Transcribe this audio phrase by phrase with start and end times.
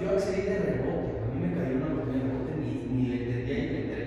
[0.00, 3.16] Yo accedí de rebote, a mí me cayó una oportunidad de rebote, ni, ni le
[3.16, 4.02] entendía y le entré.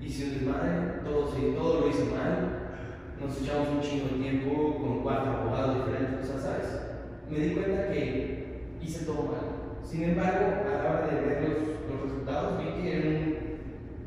[0.00, 2.72] Hice un desmadre, todo, todo lo hice mal.
[3.20, 6.80] Nos echamos un chingo de tiempo con cuatro abogados diferentes, o sea, ¿sabes?
[7.28, 9.76] Me di cuenta que hice todo mal.
[9.84, 11.58] Sin embargo, a la hora de ver los,
[11.92, 13.36] los resultados, vi que era un,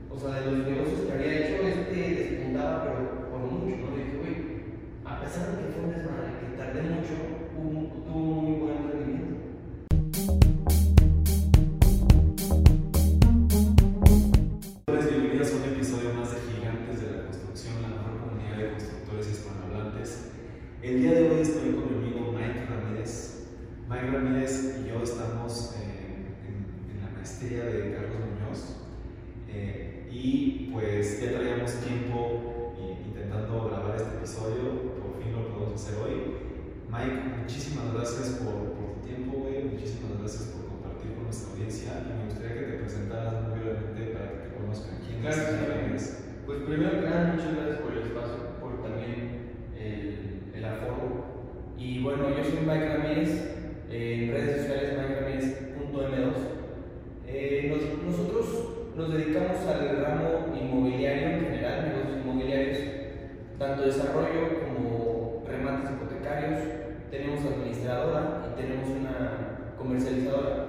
[0.09, 3.93] o sea, de los negocios que había hecho, este despuntaba, pero por mucho, ¿no?
[3.93, 4.35] Y dije, güey,
[5.05, 7.13] a pesar de que fue un desmadre, que tardé mucho,
[7.53, 9.00] tuvo un muy buen
[23.91, 28.77] Mike Ramírez y yo estamos eh, en, en la maestría de Carlos Muñoz
[29.49, 35.73] eh, y pues ya traíamos tiempo i- intentando grabar este episodio, por fin lo podemos
[35.81, 36.15] hacer hoy.
[36.89, 39.63] Mike, muchísimas gracias por, por tu tiempo, güey.
[39.63, 41.91] Muchísimas gracias por compartir con nuestra audiencia.
[42.03, 44.99] Y me gustaría que te presentaras muy brevemente para que te conozcan.
[44.99, 46.03] ¿Quién Claro, es Ramírez?
[46.45, 51.75] Pues primero que nada, muchas gracias por el espacio, por también el, el aforo.
[51.77, 53.31] Y bueno, yo soy Mike Ramírez,
[53.91, 56.33] eh, en redes sociales mikeramírez.m2.
[57.27, 58.45] Eh, nos- nosotros
[58.95, 62.77] nos dedicamos al ramo inmobiliario en general, negocios inmobiliarios,
[63.57, 66.59] tanto desarrollo como remates hipotecarios.
[67.09, 70.65] Tenemos administradora y tenemos una comercializadora.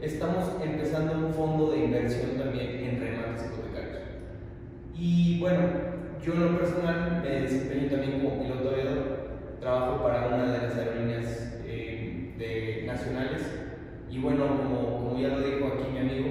[0.00, 4.02] Estamos empezando un fondo de inversión también en remates hipotecarios.
[4.94, 5.60] Y bueno,
[6.24, 9.16] yo en lo personal me desempeño también como piloto aviador.
[9.60, 11.55] Trabajo para una de las aerolíneas
[12.38, 13.42] de nacionales.
[14.10, 16.28] Y bueno, como, ya lo dijo aquí mi amigo,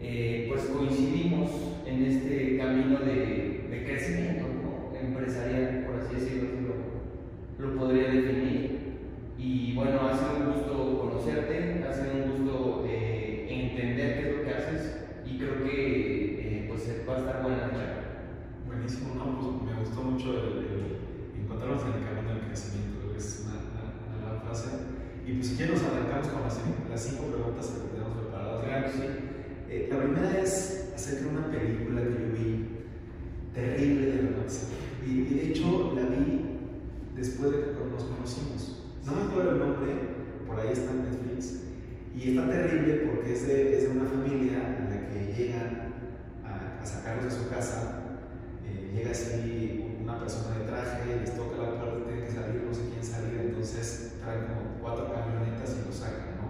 [0.00, 1.50] eh, pues coincidimos
[1.86, 4.46] en este camino de, de crecimiento
[5.00, 6.48] empresarial, por así decirlo,
[7.58, 8.78] lo, lo podría definir.
[9.38, 14.36] Y bueno, ha sido un gusto conocerte, ha sido un gusto eh, entender qué es
[14.36, 18.04] lo que haces y creo que eh, pues va a estar buena la charla.
[18.66, 19.38] Buenísimo, ¿no?
[19.38, 23.46] Pues me gustó mucho el, el encontrarnos en el camino del crecimiento, creo que es
[23.46, 24.97] una, una, una frase.
[25.28, 28.64] Y pues si quieres nos arrancamos con las, cinco- las cinco preguntas que tenemos preparadas.
[28.64, 29.04] Claro que sí.
[29.68, 32.66] Eh, la primera es acerca de una película que yo vi
[33.54, 34.66] terrible de romance.
[35.06, 36.58] Y, y de hecho la vi
[37.14, 38.82] después de que nos conocimos.
[39.04, 39.92] No me acuerdo el nombre,
[40.46, 41.60] por ahí está en Netflix.
[42.16, 45.92] Y está terrible porque es de, es de una familia en la que llegan
[46.44, 48.00] a, a sacarlos de su casa.
[48.66, 52.72] eh, llega así una persona de traje, les toca la puerta, tienen que salir, no
[52.74, 56.48] sé quién salir, entonces traen como cuatro camionetas y los sacan, ¿no?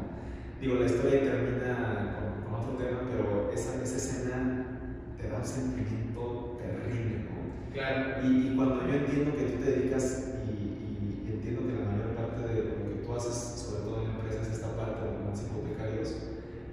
[0.60, 4.78] Digo, la historia termina con, con otro tema, pero esa, esa escena
[5.20, 7.74] te da un sentimiento terrible, ¿no?
[7.74, 8.24] Claro.
[8.24, 11.90] Y, y cuando yo entiendo que tú te dedicas y, y- y entiendo que la
[11.90, 15.02] mayor parte de lo que tú haces, sobre todo en la empresa, es esta parte
[15.02, 16.08] de los hipotecarios,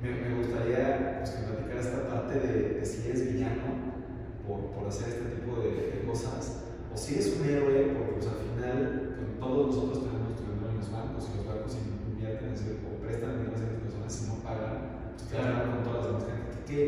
[0.05, 3.97] me, me gustaría pues, que platicaras esta parte de, de si eres villano
[4.45, 6.61] por, por hacer este tipo de, de cosas,
[6.93, 10.69] o si eres un héroe, porque pues, al final pues, todos nosotros tenemos nuestro dinero
[10.71, 14.11] en los bancos y los bancos invierten en ese- o prestan dinero a ciertas personas
[14.15, 14.75] y no pagan,
[15.11, 15.69] pues te Claro.
[15.75, 16.51] con todas las demás gente.
[16.69, 16.87] ¿Qué,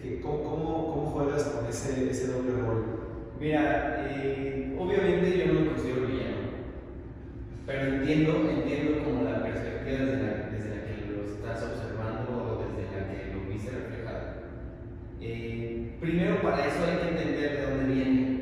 [0.00, 2.84] qué, cómo, cómo, ¿Cómo juegas con ese, ese doble rol?
[3.40, 6.46] Mira, eh, obviamente yo no me considero villano,
[7.66, 12.62] pero entiendo, entiendo como la perspectiva desde la, desde la que lo estás observando o
[12.62, 14.26] desde la que lo viste reflejado.
[15.20, 15.96] Eh,
[16.62, 18.40] primero, para eso hay que entender de dónde viene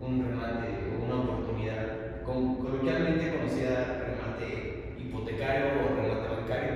[0.00, 6.74] un remate o una oportunidad, con- coloquialmente conocida remate hipotecario o remate bancario.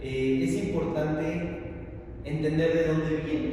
[0.00, 1.60] Eh, es importante
[2.24, 3.52] entender de dónde viene.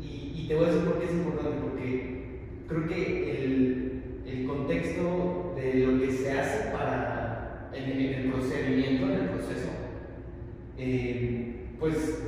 [0.00, 4.46] Y, y te voy a decir por qué es importante, porque creo que el, el
[4.46, 9.68] contexto de lo que se hace para en, en el procedimiento, en el proceso,
[10.78, 12.22] eh, pues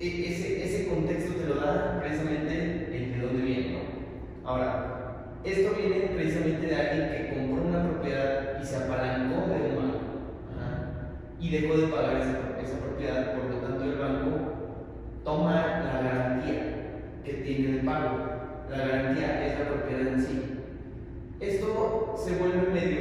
[0.00, 3.72] e- ese, ese contexto te lo da precisamente el de dónde viene.
[3.72, 4.48] ¿no?
[4.48, 9.76] Ahora, esto viene precisamente de alguien que compró una propiedad y se apalancó de un
[9.76, 9.98] banco
[10.56, 14.30] ajá, y dejó de pagar esa, esa propiedad, por lo tanto el banco
[15.24, 15.54] toma
[15.84, 18.18] la garantía que tiene de pago.
[18.70, 20.42] La garantía es la propiedad en sí.
[21.40, 23.00] Esto se vuelve medio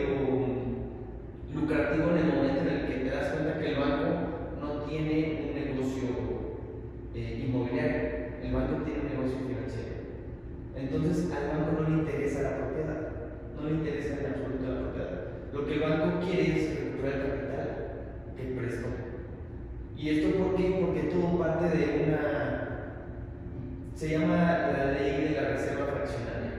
[1.53, 4.05] lucrativo en el momento en el que te das cuenta que el banco
[4.61, 6.07] no tiene un negocio
[7.15, 7.99] eh, inmobiliario,
[8.43, 9.95] el banco tiene un negocio financiero.
[10.75, 13.07] Entonces al banco no le interesa la propiedad,
[13.55, 15.21] no le interesa en absoluto la propiedad.
[15.53, 17.69] Lo que el banco quiere es recuperar el capital
[18.37, 18.87] que prestó.
[19.97, 20.55] ¿Y esto por
[21.37, 22.65] parte de una...
[23.93, 26.49] Se llama la ley de la reserva fraccionaria.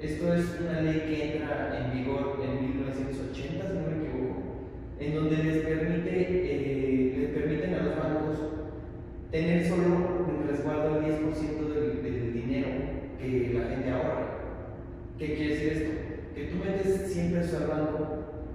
[0.00, 4.42] Esto es una ley que entra en vigor en 1980, si no me equivoco,
[5.00, 8.38] en donde les permite, eh, les permiten a los bancos
[9.30, 12.68] tener solo en resguardo el 10% del, del dinero
[13.18, 14.26] que la gente ahorra.
[15.18, 15.90] ¿Qué quiere decir esto?
[16.34, 18.06] Que tú metes 100 pesos al banco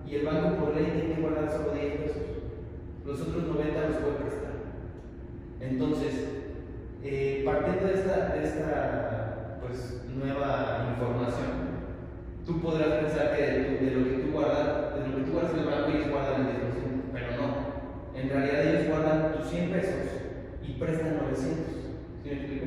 [0.08, 2.22] y el banco por ley tiene que guardar solo 10 pesos.
[3.06, 4.51] Los otros 90 los puede prestar.
[5.62, 6.28] Entonces,
[7.04, 11.72] eh, partiendo de esta, esta pues, nueva información,
[12.46, 15.60] tú podrás pensar que de, lo que tú guardas, de lo que tú guardas en
[15.60, 16.58] el banco ellos guardan el 10%,
[17.14, 18.20] pero no.
[18.20, 20.06] En realidad ellos guardan tus 100 pesos
[20.68, 21.66] y prestan 900.
[22.24, 22.66] ¿Sí me explico?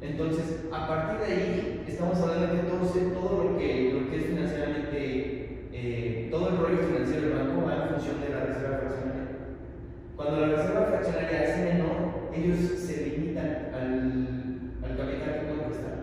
[0.00, 2.62] Entonces, a partir de ahí, estamos hablando de
[3.14, 7.74] todo, lo, que, lo que es financieramente, eh, todo el rollo financiero del banco va
[7.74, 8.73] en función de la reserva.
[10.16, 15.94] Cuando la reserva fraccionaria es menor, ellos se limitan al, al capital que pueden prestar.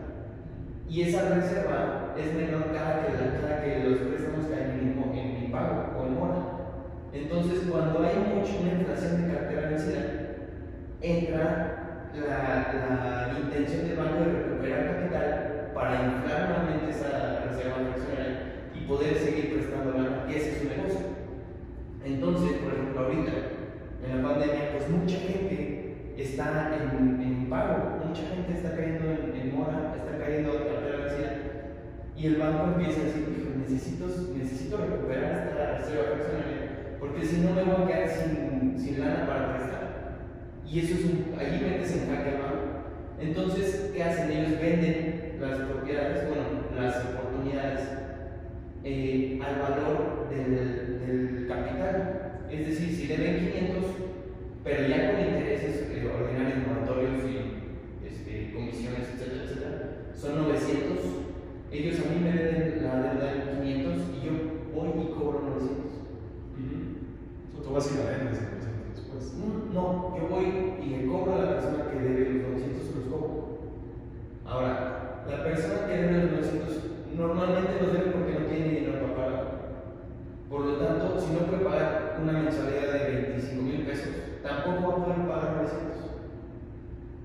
[0.90, 5.44] Y esa reserva es menor cada que, la- cada que los préstamos caen en, en
[5.46, 6.42] impago o en mora.
[7.14, 10.04] Entonces, cuando hay mucha inflación de cartera vencida,
[11.02, 18.40] entra la, la intención del banco de recuperar capital para inflar nuevamente esa reserva fraccionaria
[18.76, 21.00] y poder seguir prestando lana, que ese es su negocio.
[22.04, 23.32] Entonces, por ejemplo, ahorita,
[24.04, 29.56] en la pandemia, pues mucha gente está en, en pago, mucha gente está cayendo en,
[29.56, 31.32] mora, está cayendo en cartera vencida,
[32.16, 34.06] y el banco empieza a decir, "Hijo, necesito,
[34.36, 39.26] necesito recuperar esta reserva fraccionaria, porque si no me voy a quedar sin, sin lana
[39.28, 39.82] para prestar.
[40.68, 42.72] Y eso es un, allí metes en jaque al banco.
[43.20, 44.32] Entonces, ¿qué hacen?
[44.32, 46.44] Ellos venden las propiedades, bueno,
[46.76, 47.82] las oportunidades
[48.84, 52.21] eh, al valor del capital.
[52.52, 53.84] Es decir, si deben 500,
[54.64, 61.00] pero ya con intereses eh, ordinarios, moratorios y este, comisiones, etcétera, etcétera, son 900.
[61.72, 64.32] Ellos a mí me venden la deuda en 500 y yo
[64.76, 65.92] voy y cobro 900.
[67.56, 68.40] Tú tú vas y la vendes
[68.96, 69.34] después.
[69.40, 72.96] Mm, No, yo voy y le cobro a la persona que debe los 900, se
[73.00, 73.48] los cobro.
[74.46, 76.78] Ahora, la persona que debe los 900
[77.16, 79.61] normalmente los debe porque no tiene dinero para pagar.
[80.52, 84.10] Por lo tanto, si no puede pagar una mensualidad de 25 mil pesos,
[84.44, 85.98] tampoco va a poder pagar 900.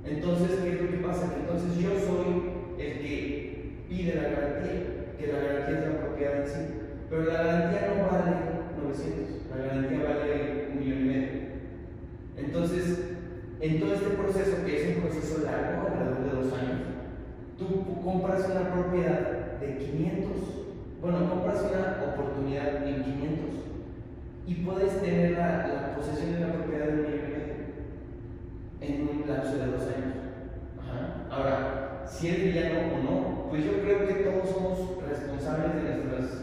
[0.04, 1.34] Entonces, ¿qué es lo que pasa?
[1.34, 6.40] Que entonces yo soy el que pide la garantía, que la garantía es la propiedad
[6.40, 6.60] en sí,
[7.10, 8.32] pero la garantía no vale
[8.80, 11.30] 900, la garantía vale un millón y medio.
[12.36, 13.16] Entonces,
[13.60, 16.80] en todo este proceso, que es un proceso largo, alrededor de dos años,
[17.58, 20.65] tú compras una propiedad de 500,
[21.00, 23.66] bueno, compras una oportunidad en 500
[24.46, 27.54] y puedes tener la, posesión de la propiedad de un millón y medio
[28.80, 30.16] en un lapso de dos años.
[31.30, 36.40] Ahora, si es villano o no, pues yo creo que todos somos responsables de nuestras,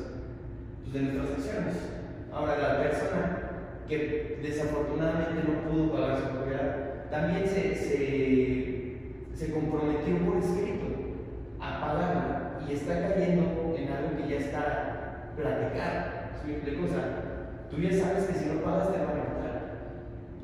[0.83, 1.75] pues, de nuestras acciones.
[2.31, 3.39] Ahora, la persona
[3.87, 8.97] que desafortunadamente no pudo pagar su propiedad, también se, se,
[9.33, 10.85] se comprometió por escrito
[11.59, 16.33] a pagarla y está cayendo en algo que ya está platicado.
[16.41, 16.85] ¿Sí me explico?
[16.85, 19.55] O sea, tú ya sabes que si no pagas te van a quitar.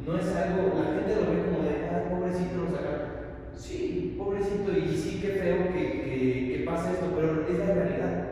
[0.05, 3.09] No es algo, la gente lo ve como de, ay, pobrecito, sacaron.
[3.55, 8.25] Sí, pobrecito, y sí, qué feo que, que, que pasa esto, pero es la realidad.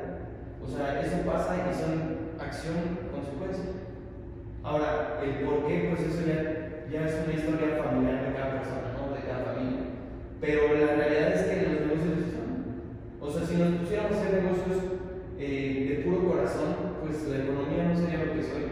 [0.63, 3.65] O sea, eso pasa y son acción, consecuencia.
[4.63, 8.95] Ahora, el por qué, pues eso ya, ya es una historia familiar de cada persona.
[9.15, 9.79] De cada familia.
[10.41, 12.36] Pero la realidad es que los negocios.
[13.27, 14.77] O sea, si nos pusiéramos a hacer negocios
[15.37, 18.67] eh, de puro corazón, pues la economía no sería lo que es hoy.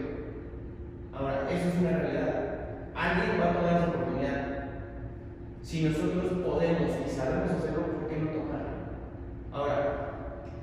[1.14, 2.90] Ahora, eso es una realidad.
[2.96, 4.46] Alguien va a tomar esa oportunidad.
[5.62, 8.76] Si nosotros podemos y sabemos hacerlo, ¿por qué no tomarlo?
[9.52, 9.78] Ahora,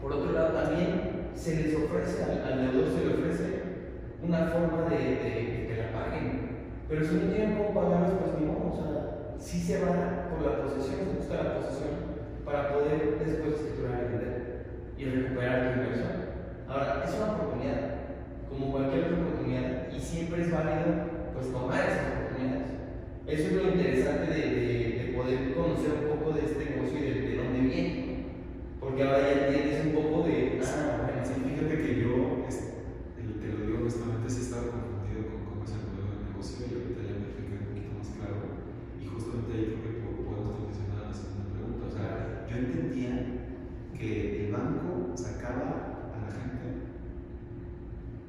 [0.01, 3.63] por otro lado, también se les ofrece, al, deudor se le ofrece
[4.23, 6.51] una forma de, de- de que la paguen.
[6.89, 8.47] Pero si no tienen cómo pagarlos, pues ni.
[8.49, 12.12] O sea, sí se van por la posesión, se busca la posesión
[12.45, 14.67] para poder después escriturar y vender
[14.99, 16.13] y recuperar tu inversión.
[16.69, 17.81] Ahora, es una oportunidad,
[18.49, 22.69] como cualquier otra oportunidad, y siempre es válido pues tomar esas oportunidades.
[23.27, 27.03] Eso es lo interesante de, de- de poder conocer un poco de este negocio y
[27.03, 28.25] de, de dónde viene.
[28.81, 32.75] Porque ahora ya entiendes un poco de, ah, bueno, Sí, fíjate que yo, es-
[33.17, 36.25] te lo- te lo digo honestamente, sí estaba confundido con cómo es el modelo de
[36.29, 38.39] negocio y ahorita ya me expliqué un poquito más claro.
[39.01, 41.83] Y justamente ahí creo que po- podemos transicionar a la segunda pregunta.
[41.87, 42.11] O sea,
[42.51, 43.15] yo entendía
[43.97, 44.11] que
[44.45, 46.67] el banco sacaba a la gente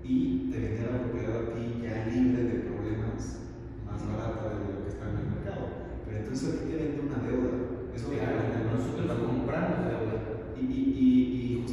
[0.06, 3.42] y te vendía la propiedad a ti ya libre de problemas,
[3.90, 5.66] más barata de lo que está en el mercado.
[6.06, 7.52] Pero entonces a ti te vende una deuda.
[7.96, 8.78] Es lo que Claro, vende, ¿no?
[8.78, 10.16] nosotros compramos deuda.
[10.60, 11.66] Y, y,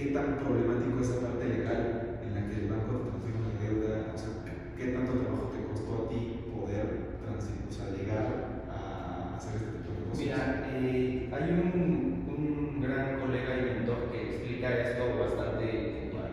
[0.00, 3.52] y tan problemático es la parte legal en la que el banco te transfiere una
[3.60, 4.12] deuda?
[4.14, 4.28] O sea,
[4.76, 9.70] ¿qué tanto trabajo te costó a ti poder transi- o sea, llegar a hacer este
[9.78, 10.18] tipo de cosas?
[10.18, 16.30] Mira, eh, hay un, un gran colega y mentor que explica esto bastante puntual.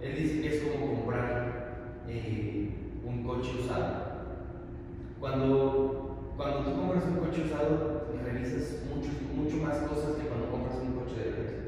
[0.00, 2.70] Él dice que es como comprar eh,
[3.04, 4.12] un coche usado.
[5.20, 10.78] Cuando, cuando tú compras un coche usado, revisas mucho, mucho más cosas que cuando compras
[10.82, 11.58] un coche de defensa.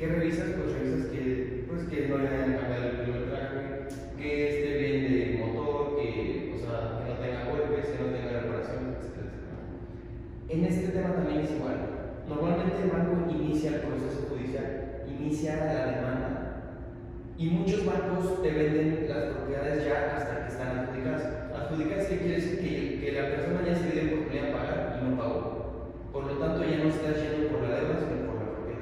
[0.00, 0.48] ¿Qué revisas?
[0.56, 3.84] Pues revisas que, pues, que no le cambiado el kilometraje,
[4.16, 8.40] que esté bien de motor, que, o sea, que no tenga golpes, que no tenga
[8.40, 9.60] reparaciones, etcétera.
[10.48, 11.76] En este tema también es igual.
[12.26, 16.40] Normalmente el banco inicia el proceso judicial, inicia la demanda
[17.36, 21.24] y muchos bancos te venden las propiedades ya hasta que están adjudicadas.
[21.54, 24.98] Adjudicadas ¿qué quiere decir que, que la persona ya se le dio oportunidad de pagar
[24.98, 25.92] y no pagó.
[26.10, 28.80] Por lo tanto ya no estás yendo por la deuda, sino por la propiedad.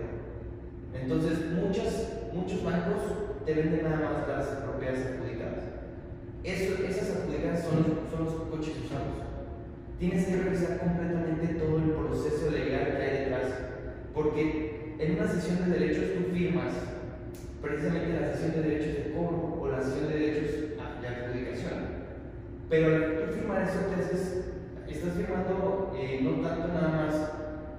[1.08, 3.02] Entonces muchas, muchos bancos
[3.44, 5.64] te venden nada más las propiedades adjudicadas.
[6.44, 9.26] Eso- esas adjudicadas son, son los coches usados
[9.98, 13.50] tienes que revisar completamente todo el proceso legal que hay detrás.
[14.14, 16.72] Porque en una sesión de derechos tú firmas
[17.60, 20.50] precisamente la sesión de derechos de cobro o la sesión de derechos
[21.02, 21.74] de adjudicación.
[22.70, 24.44] Pero al firmar eso, haces-
[24.88, 27.32] estás firmando eh, no tanto nada más,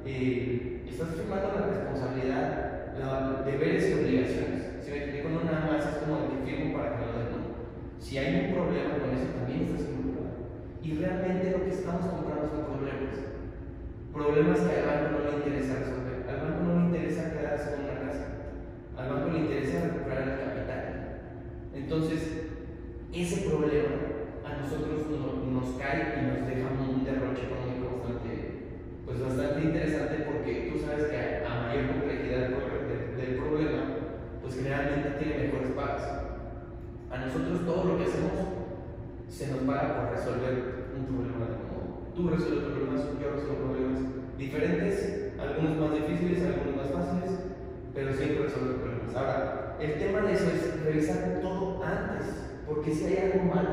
[0.06, 2.69] eh, estás firmando la responsabilidad,
[3.00, 4.84] deberes y obligaciones.
[4.84, 7.40] Si me explico, no nada más es como que firmo para que no den.
[8.00, 10.52] Si hay un problema con eso, también estás involucrado.
[10.84, 13.16] Y realmente lo que estamos comprando son problemas.
[14.12, 16.28] Problemas que al banco no le interesa resolver.
[16.28, 18.26] Al banco no le interesa quedarse con una casa.
[18.98, 20.84] Al banco le interesa recuperar el capital.
[21.76, 22.20] Entonces,
[23.14, 23.96] ese problema
[24.44, 28.32] a nosotros no- nos cae y nos deja un derroche económico bastante,
[29.06, 32.50] pues bastante interesante porque tú sabes que a mayor complejidad
[33.20, 33.84] del, pro- del- del problema,
[34.42, 36.04] pues generalmente tiene mejores pagas.
[37.12, 38.32] A nosotros todo lo que hacemos
[39.28, 44.02] se nos paga por resolver un problema como tú resuelves problemas, yo resuelvo problemas
[44.38, 47.40] diferentes, algunos más difíciles, algunos más fáciles,
[47.94, 49.16] pero siempre resolver problemas.
[49.16, 52.28] Ahora, el tema de eso es revisar todo antes,
[52.68, 53.68] porque si hay algo mal,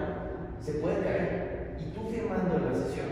[0.60, 1.76] se puede caer.
[1.80, 3.06] Y tú firmando la sesión,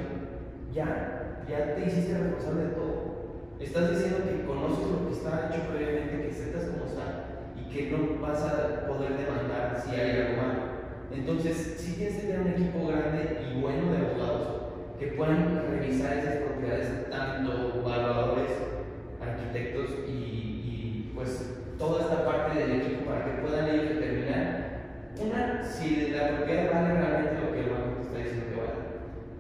[0.73, 3.14] ya, ya te hiciste responsable de todo.
[3.61, 7.91] Estás diciendo que conoces lo que está hecho previamente, que sepas cómo está y que
[7.91, 10.75] no vas a poder demandar si hay algo mal.
[11.13, 14.65] Entonces, sí tienes que tener un equipo grande y bueno de abogados
[14.99, 18.51] que puedan revisar esas propiedades, tanto evaluadores,
[19.21, 24.65] arquitectos y, y, pues toda esta parte del equipo para que puedan ellos determinar,
[25.21, 28.85] una, si la propiedad vale realmente lo que el banco te está diciendo que vale.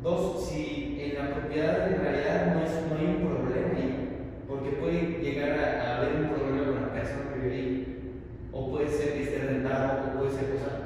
[0.02, 4.71] Dos, si en la propiedad en realidad no, es, no hay un problema ahí, porque
[4.71, 8.12] puede llegar a, a haber un problema con la persona que vive ahí,
[8.52, 10.85] o puede ser que esté rentado, o puede ser cosa.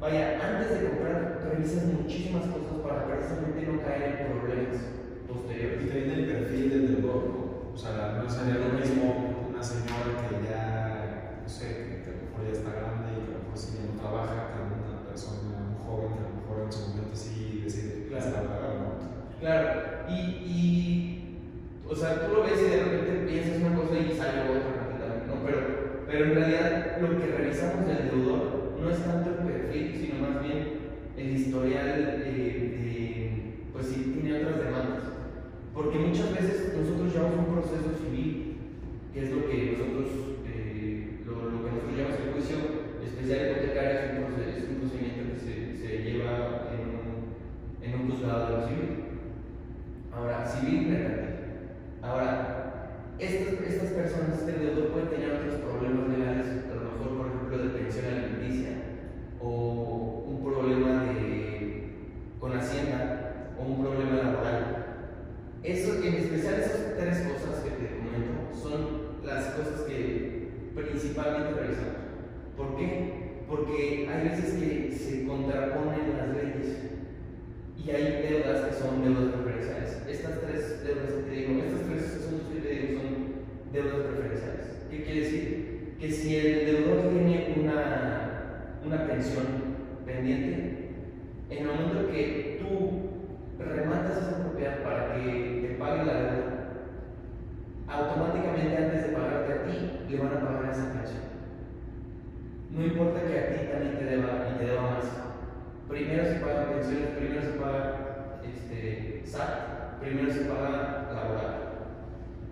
[0.00, 5.88] Vaya, antes de comprar, revisas muchísimas cosas para precisamente no caer en problemas Y posteriores.
[5.88, 7.22] también el perfil del deudor.
[7.74, 12.22] O sea, no sería lo mismo una señora que ya, no sé, que a lo
[12.30, 15.02] mejor ya está grande y que a lo mejor sí ya no trabaja, que una
[15.08, 18.30] persona, un joven que a lo mejor en su momento sí decide Claro.
[18.46, 19.40] pagando, ¿no?
[19.40, 19.66] Claro,
[20.08, 20.14] y,
[20.46, 21.40] y,
[21.88, 25.34] o sea, tú lo ves y de repente piensas una cosa y sale otra ¿no?
[25.44, 25.58] Pero,
[26.06, 30.42] pero en realidad lo que revisamos del deudor no es tanto el perfil, sino más
[30.42, 30.84] bien
[31.16, 32.63] el historial de,
[33.74, 35.02] pues si tiene otras demandas.
[35.74, 38.56] Porque muchas veces nosotros llevamos un proceso civil,
[39.12, 42.56] que es lo que nosotros, eh, lo, lo que nosotros llamamos el juicio
[43.02, 47.10] especial hipotecario, es un, proce- es un procedimiento que se, se lleva en un,
[47.82, 48.90] en un juzgado de lo civil.
[50.14, 51.34] Ahora, civil mercantil.
[52.02, 52.30] Ahora,
[53.18, 56.06] estas, estas personas, este deudor puede tener otros problemas
[110.00, 111.64] Primero se paga laboral.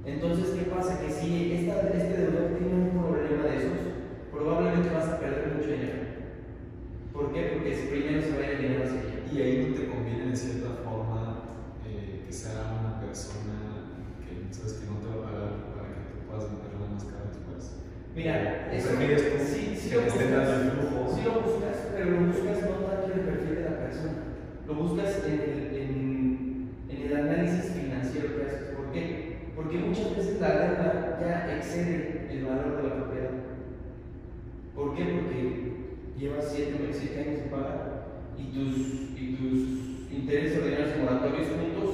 [0.05, 0.99] Entonces, ¿qué pasa?
[1.01, 3.79] Que si esta, este deudor tiene un problema de esos,
[4.33, 6.03] probablemente vas a perder mucho dinero.
[7.13, 7.55] ¿Por qué?
[7.55, 9.23] Porque si primero se va el dinero hacia ella.
[9.31, 11.43] Y ahí no te conviene de cierta forma
[11.87, 13.87] eh, que sea una persona
[14.27, 17.31] que sabes que no te va a pagar para que tú puedas venderla más cara
[17.31, 17.79] después.
[18.17, 20.19] Mira, eso es sí, sí, lo buscas,
[21.15, 24.19] sí lo buscas, pero lo buscas no tanto en el perfil de la persona.
[24.67, 25.72] Lo buscas en el
[34.75, 35.05] ¿Por qué?
[35.05, 35.73] Porque
[36.19, 38.07] llevas 7 años sin pagar
[38.39, 38.79] y tus,
[39.19, 41.91] y tus intereses ordinarios y moratorios juntos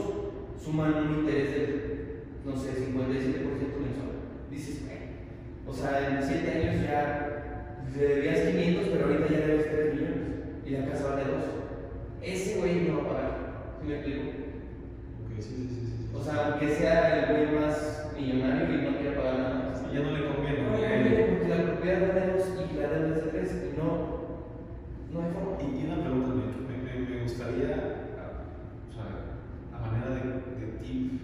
[0.62, 4.10] suman un interés del, no sé, 57% mensual.
[4.50, 5.06] Dices, "Bueno,
[5.66, 7.28] o sea, en 7 años ya
[7.96, 10.18] le debías 500, pero ahorita ya debes 3 millones
[10.64, 11.44] y la casa vale 2.
[12.22, 13.38] Ese güey no va a pagar.
[13.80, 14.22] ¿Sí me explico?
[15.24, 16.16] Ok, sí, sí, sí, sí.
[16.16, 19.67] O sea, aunque sea el güey más millonario y no quiera pagar nada
[19.98, 20.62] ya no le conviene.
[20.62, 20.78] No, ¿no?
[20.78, 23.88] ya no, porque la propiedad vale 2 y la deuda de 3 y no,
[25.12, 25.56] no hay forma.
[25.62, 27.74] Y, y una pregunta, me, me, me gustaría,
[28.88, 29.08] o sea,
[29.74, 30.22] a manera de,
[30.58, 31.20] de tip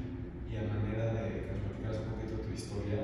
[0.51, 2.99] y a manera de que nos platicaras un poquito tu historia,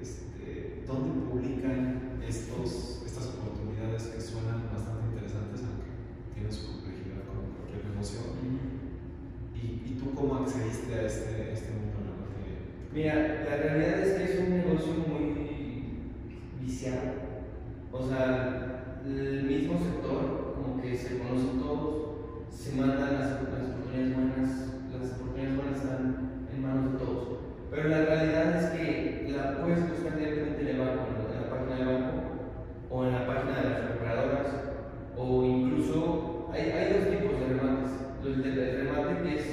[0.00, 5.90] este, ¿dónde publican estos, estas oportunidades que suenan bastante interesantes, aunque
[6.34, 8.20] tienen su complejidad como cualquier negocio?
[9.54, 12.00] ¿Y, y tú cómo accediste a este, este mundo?
[12.00, 12.24] ¿no?
[12.24, 16.10] Porque- Mira, la realidad es que es un negocio muy
[16.60, 17.12] viciado.
[17.92, 22.16] O sea, el mismo sector, como que se conocen todos,
[22.50, 24.50] se mandan las, las oportunidades buenas,
[24.92, 27.28] las oportunidades buenas están en manos de todos.
[27.70, 31.76] Pero la realidad es que la puedes buscar directamente en el banco, en la página
[31.76, 32.16] del banco,
[32.90, 34.46] o en la página de las operadoras,
[35.16, 37.90] o incluso hay, hay dos tipos de remates.
[38.24, 39.46] El, del- el remate que es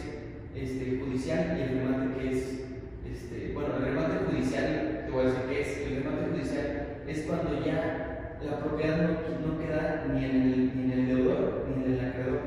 [0.55, 2.63] este, judicial y el remate que es
[3.09, 5.77] este, bueno, el remate judicial, te voy a decir qué es.
[5.87, 10.83] El remate judicial es cuando ya la propiedad no, no queda ni en, el, ni
[10.83, 12.39] en el deudor ni en el acreedor,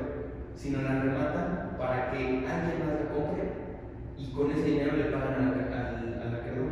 [0.55, 3.43] sino la rematan para que alguien más la compre
[4.17, 6.69] y con ese dinero le pagan al, al, al acreedor.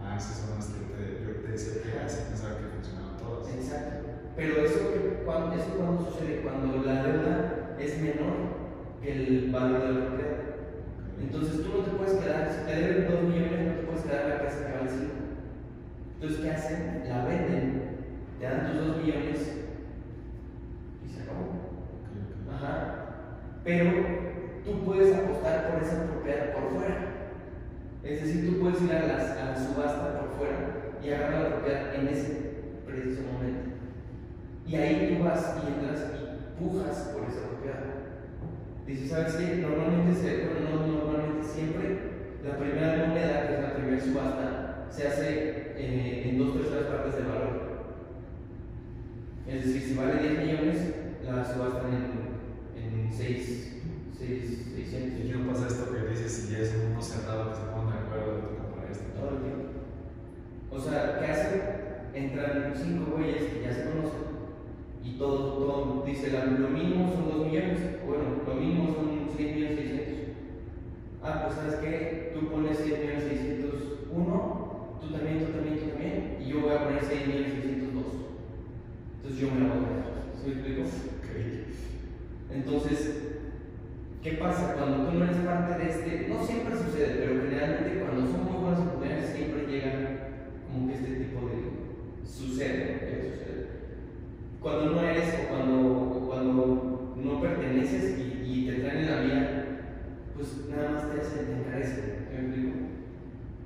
[0.00, 3.48] Ah, esas son las que te, yo te decía que así pensaba que funcionaban todas.
[3.52, 4.08] Exacto.
[4.36, 8.56] Pero eso, que, cuando, eso cuando sucede cuando la deuda es menor
[9.02, 10.36] que el valor de la propiedad.
[11.20, 14.22] Entonces tú no te puedes quedar, si te deben 2 millones, no te puedes quedar
[14.24, 15.12] en la casa que vale 5.
[16.16, 17.02] Entonces, ¿qué hacen?
[17.08, 17.82] La venden,
[18.40, 19.52] te dan tus 2 millones
[21.04, 21.46] y se acabó.
[22.54, 22.94] Ajá.
[23.64, 23.90] Pero
[24.64, 27.12] tú puedes apostar por esa propiedad por fuera.
[28.02, 30.56] Es decir, tú puedes ir a, las- a la subasta por fuera
[31.02, 32.50] y agarrar la propiedad en ese
[32.86, 33.70] preciso momento.
[34.66, 37.84] Y ahí tú vas y entras y pujas por esa propiedad.
[38.86, 39.56] Dice, ¿sabes qué?
[39.56, 41.98] Normalmente, se, bueno, no normalmente, siempre
[42.44, 47.14] la primera moneda, que es la primera subasta, se hace eh, en dos terceras partes
[47.14, 47.76] del valor.
[49.46, 53.82] Es decir, si vale 10 millones, la subastan en, en 6,
[54.18, 55.24] 6, 600.
[55.24, 57.92] Y no pasa esto que dices si ya es un mundo cerrado que se ponen
[57.92, 59.04] de acuerdo de comprar esto.
[59.14, 59.66] Todo el tiempo.
[60.70, 61.62] O sea, ¿qué hacen?
[62.14, 64.26] Entran cinco güeyes que ya se conocen
[65.06, 69.78] y todo, todo dice lo mínimo son 2 millones, bueno, lo mínimo son 6 millones
[69.78, 70.14] 600.
[71.22, 74.65] Ah, pues sabes qué, tú pones 6 millones 601,
[75.00, 78.04] tú también, tú también, tú también, y yo voy a poner 6 millones 602.
[79.16, 80.12] Entonces yo me la voy a dejar.
[80.36, 80.82] ¿Sí me explico?
[80.82, 81.30] Ok.
[82.52, 83.00] Entonces,
[84.22, 84.74] ¿qué pasa?
[84.74, 88.58] Cuando tú no eres parte de este, no siempre sucede, pero generalmente cuando son muy
[88.62, 90.18] buenas oportunidades siempre llegan
[90.72, 93.66] como que este tipo de sucede, que sucede.
[94.60, 99.20] Cuando no eres o cuando, o cuando no perteneces y, y te traen en la
[99.20, 99.62] vida,
[100.34, 102.70] pues nada más te hacen, te encarecen, ¿me explico?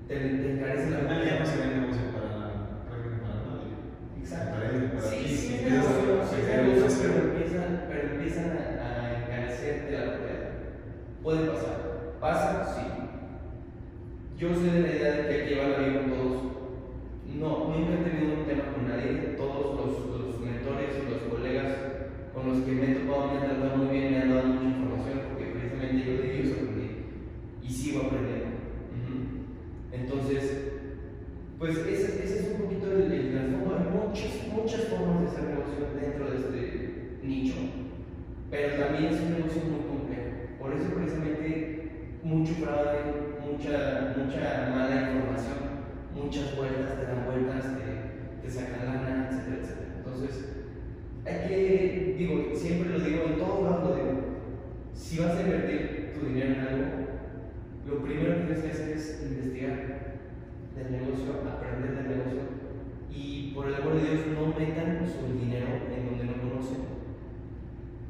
[0.09, 1.47] Te, te encarecen la Al final ya no vida.
[1.47, 2.31] sería negocio para
[2.87, 3.75] prácticamente para nadie.
[4.21, 4.51] Exacto.
[4.55, 6.63] Para ellos, para Sí, ti, sí, si es empiezas a- negocio, a sí, es crear
[6.63, 7.11] negocio, negocio.
[7.11, 10.51] pero empiezan, pero empiezan a, a encarecerte la propiedad.
[11.23, 11.77] Puede pasar.
[12.21, 12.75] ¿Pasa?
[12.77, 12.85] Sí.
[14.39, 16.43] Yo soy de la idea de que hay que llevarla bien con todos.
[17.41, 19.35] No, nunca he tenido un tema con nadie.
[19.37, 21.73] Todos los, los mentores y los colegas
[22.35, 24.65] con los que me he topado me han tratado muy bien, me han dado mucha
[24.77, 26.89] información porque precisamente yo de ellos aprendí
[27.63, 28.47] y sigo aprendiendo.
[28.97, 29.15] Ujú.
[29.93, 30.43] Entonces,
[31.59, 33.77] pues ese, ese es un poquito el, el trasfondo.
[33.77, 37.55] Hay muchas, muchas formas de hacer negocio dentro de este nicho,
[38.51, 40.29] pero también es un negocio muy complejo.
[40.59, 41.91] Por eso precisamente
[42.23, 43.01] mucho fraude,
[43.41, 45.59] mucha, mucha mala información,
[46.15, 49.95] muchas vueltas, te dan vueltas, te, te sacan lana, etcétera, etcétera.
[49.99, 50.45] Entonces,
[51.27, 54.21] hay que, digo, siempre lo digo, en todos lados lo digo,
[54.95, 56.87] si vas a invertir tu dinero en algo,
[57.89, 58.89] lo primero que tienes que hacer
[59.21, 60.17] es investigar
[60.75, 62.41] del negocio, aprender del negocio
[63.13, 66.79] y por el amor de Dios no metan su dinero en donde no conocen.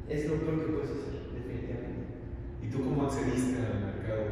[0.08, 2.06] Es lo peor que puedes hacer, definitivamente.
[2.62, 4.22] ¿Y tú cómo accediste al mercado?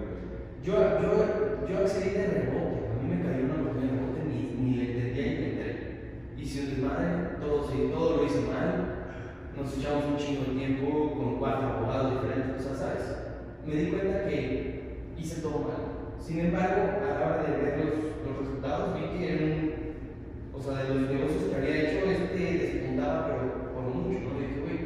[0.62, 4.38] Yo, yo, yo accedí de rebote, a mí me cayó una oportunidad de rebote, ni,
[4.60, 5.88] ni le entendía y le entré.
[6.36, 9.06] Hice un desmadre, todo, sí, todo lo hice mal,
[9.56, 13.16] nos echamos un chingo de tiempo con cuatro abogados diferentes, o sea, ¿sabes?
[13.66, 15.87] Me di cuenta que hice todo mal.
[16.20, 17.94] Sin embargo, a la hora de ver los,
[18.26, 19.72] los resultados, vi que eran,
[20.52, 24.40] o sea, de los negocios que había hecho, este despuntaba, pero por mucho, ¿no?
[24.40, 24.78] dije, güey,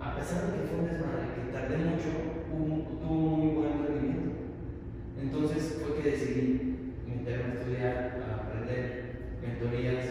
[0.00, 2.10] a pesar de que fue un desmadre, que tardé mucho,
[2.48, 4.30] tuvo muy buen rendimiento.
[5.20, 10.04] Entonces fue que decidí meterme a estudiar, a aprender mentorías,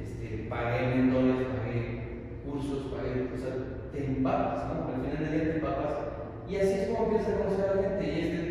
[0.00, 4.94] este, pagué mentores, pagué cursos, pagué, o sea, te empapas, ¿no?
[4.94, 5.94] Al final del día te empapas
[6.48, 8.46] y así es como empiezas a conocer a la gente y este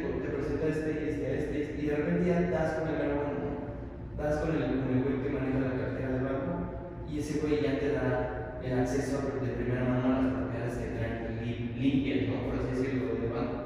[0.47, 4.23] te presenta este y este, este, y de repente ya das con el ¿no?
[4.23, 6.53] das con el, con el güey que maneja la cartera del banco
[7.12, 10.97] y ese güey ya te da el acceso de primera mano a las propiedades que
[10.97, 12.49] traen li- limpias, ¿no?
[12.49, 13.58] Por así decirlo, del banco.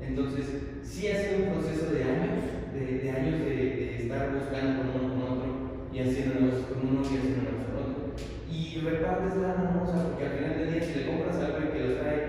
[0.00, 0.46] Entonces,
[0.82, 2.42] sí ha sido un proceso de años,
[2.74, 5.48] de, de años de, de estar buscando con uno con otro
[5.92, 8.02] y haciendo negocios con uno y haciendo negocios con otro.
[8.50, 11.58] Y repartes la mano, o sea, porque al final del día, si le compras algo
[11.62, 12.20] y que lo trae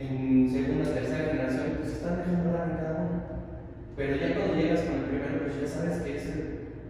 [0.00, 3.22] en segunda, tercera generación, pues están dejando dar en cada uno.
[3.96, 6.40] Pero ya cuando llegas con el primero, pues ya sabes que es el,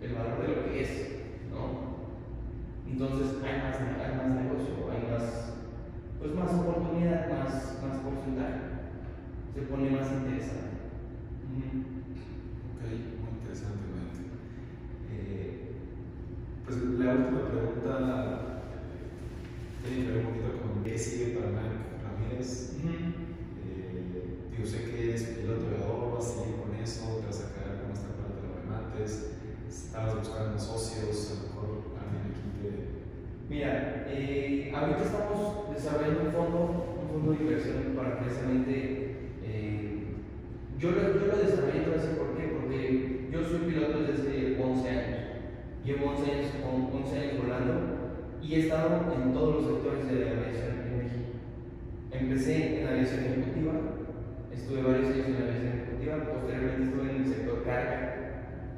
[0.02, 0.90] el valor de lo que es,
[1.52, 1.90] ¿no?
[2.90, 5.54] Entonces hay más, hay más negocio, hay más,
[6.18, 8.68] pues más oportunidad, más, más porcentaje.
[9.54, 10.78] Se pone más interesante.
[11.50, 11.80] Ujú.
[12.70, 14.30] Ok, muy interesante, güey.
[15.12, 15.70] Eh,
[16.64, 21.98] pues la última pregunta eh, tiene que ver un poquito con qué sigue para Mike
[22.04, 22.76] Ramírez.
[23.64, 27.44] Eh, digo, sé que eres piloto de oro, vas a seguir con eso, te vas
[27.44, 29.32] a quedar con esta parte de los remates,
[29.68, 33.52] estabas buscando socios, a lo mejor alguien aquí te...
[33.52, 39.16] Mira, eh, ahorita estamos desarrollando un fondo, un fondo de inversión para precisamente.
[39.42, 40.04] eh,
[40.78, 42.46] yo, lo, yo lo desarrollé todo eso, ¿por qué?
[42.54, 45.18] Porque yo soy piloto desde 11 años.
[45.84, 47.74] Llevo 11 años, con 11 años volando
[48.50, 51.30] y he estado en todos los sectores de aviación en México.
[52.10, 53.72] Empecé en aviación ejecutiva,
[54.52, 58.00] estuve varios años en aviación ejecutiva, posteriormente estuve en el sector carga,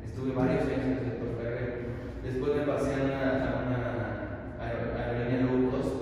[0.04, 1.64] estuve varios años en el sector carga.
[2.22, 3.82] Después me pasé a una
[4.60, 5.94] aer- aerolínea low cost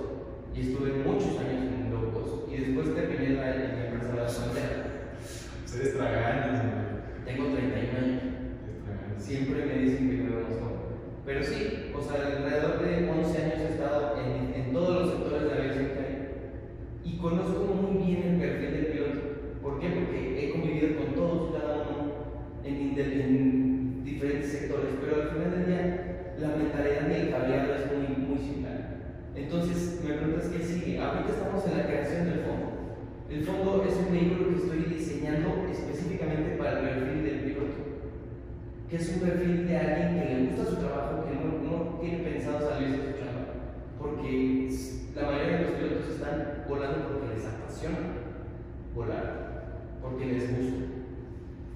[0.53, 2.51] y estuve muchos años en low cost.
[2.51, 4.83] Y después terminé la, en la empresa de la frontera.
[5.63, 6.91] Pues eres tragaños, güey.
[7.23, 8.21] Tengo 31 años.
[8.67, 9.23] Eres tragaños.
[9.23, 10.81] Siempre me dicen que me veo más joven.
[11.25, 15.41] Pero sí, o sea, alrededor de 11 años he estado en, en todos los sectores
[15.43, 16.17] de la aviación que hay.
[17.05, 19.19] Y conozco muy bien el perfil del piloto.
[19.61, 19.87] ¿Por qué?
[19.89, 22.13] Porque he convivido con todos, cada uno,
[22.65, 24.97] en, inde- en diferentes sectores.
[24.99, 28.97] Pero al final del día, la mentalidad y el cableado es muy, muy similar.
[29.35, 30.99] Entonces, me preguntas qué sigue.
[30.99, 32.67] Ahorita estamos en la creación del fondo.
[33.29, 37.71] El fondo es un vehículo que estoy diseñando específicamente para el perfil del piloto
[38.89, 42.17] que es un perfil de alguien que le gusta su trabajo, que no, no tiene
[42.25, 43.47] pensado salirse de su chamba,
[43.97, 44.67] porque
[45.15, 46.05] la mayoría de los pilotos
[47.07, 47.97] porque les apasiona
[48.95, 50.85] volar, porque les gusta.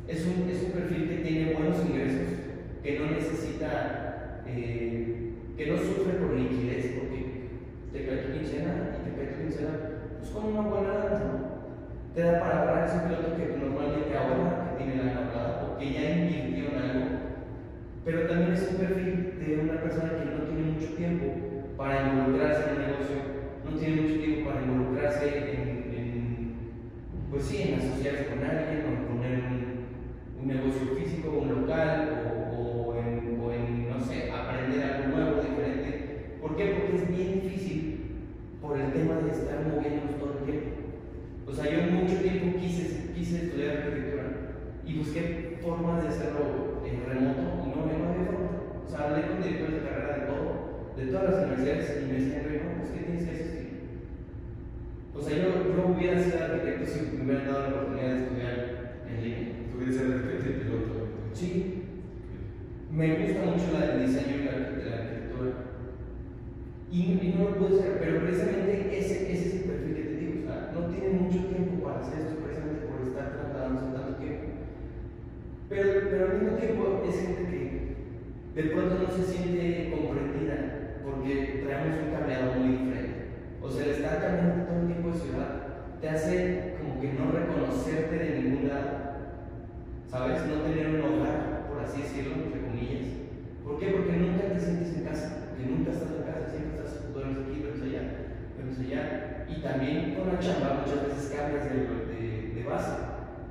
[0.08, 2.28] Es un, es un perfil que tiene buenos ingresos,
[2.84, 7.50] que no necesita, eh, que no sufre por liquidez, porque
[7.92, 9.70] te cae tu quincena y te cae tu quincena
[10.20, 11.56] pues con una buena ¿no?
[12.14, 15.78] Te da para ahorrar, es un piloto que normalmente ahorra, que tiene la ahorrada o
[15.78, 17.06] que ya invirtió en algo,
[18.06, 21.26] pero también es un perfil de una persona que no tiene mucho tiempo
[21.76, 23.35] para involucrarse en un negocio,
[23.66, 25.86] no tiene mucho tiempo para involucrarse en,
[27.32, 32.32] pues sí, en asociarse con alguien o en poner un, un negocio físico, un local
[32.32, 36.38] o, o en, no sé, aprender algo nuevo, diferente.
[36.42, 36.66] ¿Por qué?
[36.78, 38.00] Porque es bien difícil
[38.62, 40.70] por el tema de estar moviéndonos todo el tiempo.
[41.48, 44.24] O sea, yo mucho tiempo quise, quise estudiar arquitectura
[44.86, 48.50] y busqué formas de hacerlo en remoto y no, no había forma.
[48.86, 52.14] O sea, hablé con directores de carrera de todo, de todas las universidades y me
[52.20, 53.55] decían, "Güey, no, es que tienes que.
[55.18, 58.56] O sea, yo, yo hubiera sido arquitecto si me hubieran dado la oportunidad de estudiar
[59.08, 59.48] en línea.
[59.72, 61.08] Tú quieres ser arquitecto y piloto.
[61.34, 61.84] Sí,
[62.92, 65.52] me gusta mucho la, el diseño y la, la arquitectura.
[66.92, 70.16] Y, y no lo pude ser, pero precisamente ese, ese es el perfil que te
[70.18, 70.34] digo.
[70.44, 74.46] O sea, no tiene mucho tiempo para hacer esto, precisamente por estar tratándose tanto tiempo.
[75.70, 77.96] Pero, pero al mismo tiempo es gente que
[78.62, 83.15] de pronto no se siente comprendida porque traemos un cableado muy diferente.
[83.66, 85.52] O sea, el estar cambiando todo el tiempo de ciudad
[86.00, 89.26] te hace como que no reconocerte de ningún lado.
[90.06, 90.46] ¿Sabes?
[90.46, 93.26] No tener un hogar, por así decirlo, entre comillas.
[93.64, 93.88] ¿Por qué?
[93.88, 97.60] Porque nunca te sientes en casa, porque nunca estás en casa, siempre estás, duermes aquí,
[97.60, 98.04] duermes allá,
[98.54, 99.46] duermes allá.
[99.50, 102.94] Y también con la chamba muchas veces cambias de, de, de base,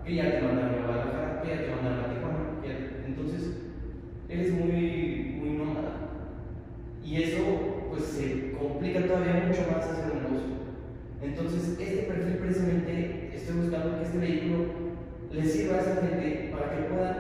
[0.07, 2.45] que ya te mandaron a Guadalajara, que ya te mandaron a Tijuana,
[7.05, 7.43] y eso
[7.91, 10.55] pues se complica todavía mucho más hacer un negocio.
[11.23, 14.65] Entonces, este perfil precisamente estoy buscando que este vehículo
[15.33, 17.17] les sirva a esa gente para que puedan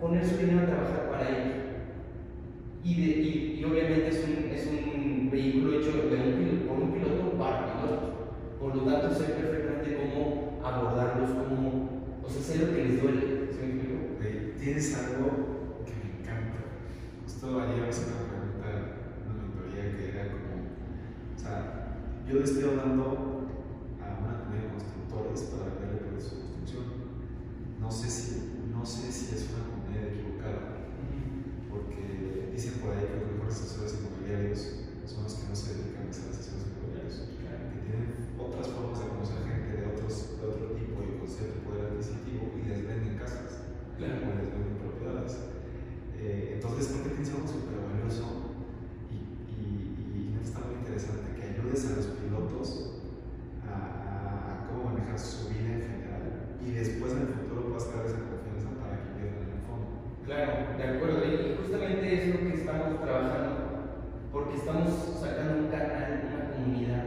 [0.00, 1.54] poner su dinero a trabajar para ellos.
[2.84, 3.06] Y, de,
[3.58, 8.10] y, obviamente es un, es un, vehículo hecho de un, por un piloto para pilotos.
[8.58, 11.90] Por lo tanto, sé perfectamente cómo abordarlos, cómo,
[12.24, 13.20] o sea, sé lo que les duele.
[13.50, 13.68] ¿sí?
[14.58, 16.58] ¿Tienes algo que me encanta?
[22.28, 23.48] Yo le estoy hablando
[24.00, 26.84] a una comunidad de constructores para darle por su construcción.
[27.80, 30.84] No sé si, no sé si es una comunidad equivocada,
[31.72, 34.60] porque dicen por ahí que los mejores asesores inmobiliarios
[35.08, 39.08] son los que no se dedican a ser asesores inmobiliarios, que tienen otras formas de
[39.08, 43.16] conocer gente de, otros, de otro tipo y con cierto poder adquisitivo y les venden
[43.16, 43.64] casas
[43.96, 44.30] Claro.
[44.30, 45.32] o les venden propiedades.
[46.20, 48.26] Eh, entonces, creo que tienes algo súper valioso
[49.10, 49.16] y,
[49.48, 52.68] y, y neta está muy interesante que ayudes a los pilotos
[53.66, 56.22] a, a- a cómo manejar su vida en general
[56.62, 59.86] y después en el futuro puedas dar esa confianza para que inviertan en el fondo.
[60.26, 61.18] Claro, de acuerdo.
[61.26, 63.58] Y justamente es lo que estamos trabajando,
[64.30, 67.06] porque estamos sacando un canal, una comunidad,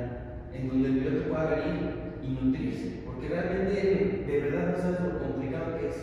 [0.51, 3.03] en donde el piloto pueda venir y nutrirse.
[3.07, 5.95] Porque realmente, de verdad, no sabes lo complicado que es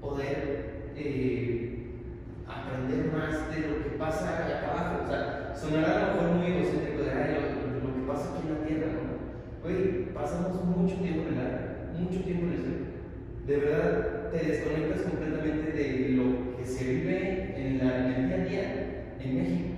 [0.00, 1.92] poder eh,
[2.48, 5.04] aprender más de lo que pasa acá abajo.
[5.04, 8.48] O sea, sonará a lo mejor muy egocéntrico de "Ay, lo, lo que pasa aquí
[8.48, 9.10] en la tierra, ¿no?
[10.50, 11.58] Mucho tiempo en el aire,
[11.98, 12.76] mucho tiempo en el cielo.
[13.46, 18.36] De verdad, te desconectas completamente de lo que se vive en, la, en el día
[18.36, 19.68] a día en México.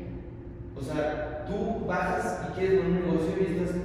[0.76, 3.76] O sea, tú bajas y quieres poner un negocio y estás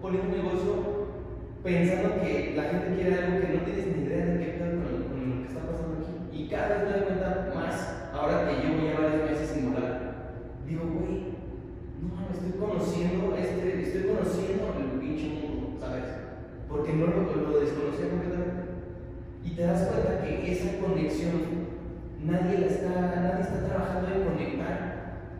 [0.00, 1.00] poniendo un negocio
[1.62, 5.42] pensando que la gente quiere algo que no tienes ni idea de qué con, lo
[5.42, 6.42] que está pasando aquí.
[6.42, 10.32] Y cada vez me doy cuenta más, ahora que llevo ya varios meses sin volar,
[10.66, 11.36] digo, güey,
[12.00, 16.19] no estoy conociendo, este, estoy conociendo el pinche mundo, ¿sabes?
[16.70, 18.62] Porque no lo, lo desconocía completamente.
[19.44, 21.70] Y te das cuenta que esa conexión
[22.24, 24.90] nadie la está, nadie está trabajando en conectar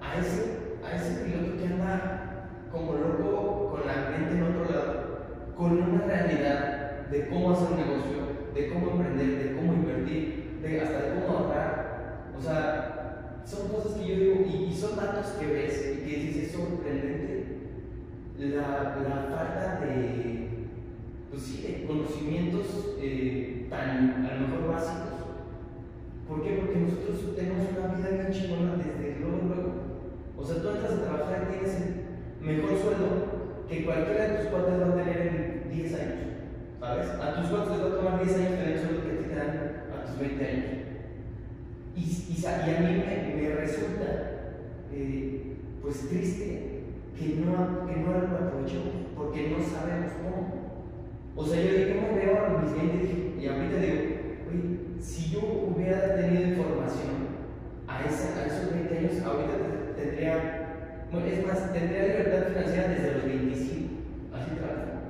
[0.00, 5.18] a ese, a ese piloto que anda como loco con la mente en otro lado,
[5.56, 8.18] con una realidad de cómo hacer un negocio,
[8.54, 12.30] de cómo emprender, de cómo invertir, de hasta de cómo ahorrar.
[12.38, 16.44] O sea, son cosas que yo digo, y, son datos que ves y que dices,
[16.44, 17.58] es sorprendente
[18.38, 20.39] la, la falta de,
[21.30, 25.10] pues sí, de conocimientos eh, tan a lo mejor básicos.
[26.28, 26.58] ¿Por qué?
[26.60, 29.72] Porque nosotros tenemos una vida bien chingona desde luego, luego.
[30.36, 34.48] O sea, tú entras a trabajar y tienes el mejor sueldo que cualquiera de tus
[34.48, 36.18] cuates va a tener en 10 años.
[36.80, 37.08] ¿Sabes?
[37.10, 39.82] A tus cuates les va a tomar 10 años tener el sueldo que te dan
[39.94, 40.64] a tus 20 años.
[41.94, 44.30] Y, y a mí me, me resulta
[44.92, 46.84] eh, pues triste
[47.18, 50.60] que no, que no lo aprovechemos porque no sabemos cómo.
[51.40, 53.00] O sea, yo digo, ¿cómo veo a mis 20 y
[53.38, 53.96] dije- ahorita digo,
[54.50, 55.40] oye, si yo
[55.72, 57.40] hubiera tenido información
[57.88, 60.35] a, esa, a esos 20 años, ahorita te- tendría,
[61.33, 63.88] es más, tendría libertad financiera desde los 25,
[64.37, 65.00] así trabajo.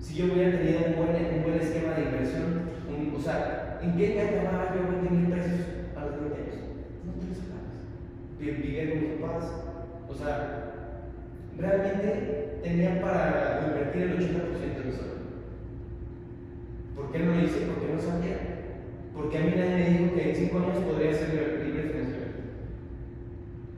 [0.00, 2.70] Si yo hubiera tenido un buen, un buen esquema de inversión,
[3.14, 5.60] o sea, ¿en qué me acababa yo 20 mil pesos
[5.96, 6.56] a los 20 años?
[7.04, 7.38] No tres.
[8.40, 9.44] Vi- Vivía con mis papás,
[10.08, 10.64] o sea,
[11.58, 14.90] realmente tenía para invertir el 80% de mi.
[16.96, 17.66] ¿Por qué no lo hice?
[17.66, 18.38] Porque no sabía.
[19.14, 21.28] Porque a mí nadie me dijo que en 5 años podría ser
[21.64, 22.40] libre financieramente.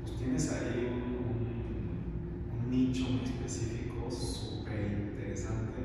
[0.03, 4.81] Pues tienes ahí un, nicho muy específico, súper
[5.13, 5.81] interesante.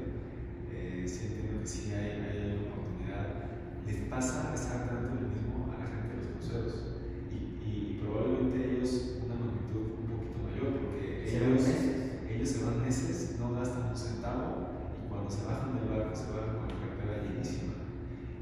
[0.72, 3.28] Eh, sí entiendo que sí hay, hay oportunidad.
[3.86, 6.96] Les pasa exactamente lo mismo a la gente de los cruceros.
[7.32, 7.36] Y,
[7.68, 11.92] y probablemente ellos una magnitud un poquito mayor, porque Se van ellos, meses.
[12.32, 16.32] ellos se van meses, no gastan un centavo, y cuando se bajan del barco se
[16.32, 17.76] bajan con la cartera llenísima.